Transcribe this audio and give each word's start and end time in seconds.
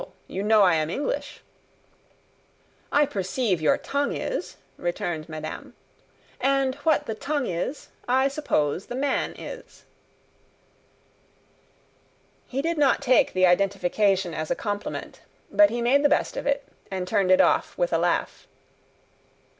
You 0.25 0.41
know 0.41 0.63
I 0.63 0.73
am 0.73 0.89
English." 0.89 1.41
"I 2.91 3.05
perceive 3.05 3.61
your 3.61 3.77
tongue 3.77 4.15
is," 4.15 4.57
returned 4.75 5.29
madame; 5.29 5.75
"and 6.39 6.73
what 6.77 7.05
the 7.05 7.13
tongue 7.13 7.45
is, 7.45 7.89
I 8.07 8.27
suppose 8.27 8.87
the 8.87 8.95
man 8.95 9.35
is." 9.37 9.83
He 12.47 12.63
did 12.63 12.79
not 12.79 13.03
take 13.03 13.33
the 13.33 13.45
identification 13.45 14.33
as 14.33 14.49
a 14.49 14.55
compliment; 14.55 15.21
but 15.51 15.69
he 15.69 15.83
made 15.83 16.01
the 16.01 16.09
best 16.09 16.35
of 16.35 16.47
it, 16.47 16.67
and 16.89 17.07
turned 17.07 17.29
it 17.29 17.39
off 17.39 17.77
with 17.77 17.93
a 17.93 17.99
laugh. 17.99 18.47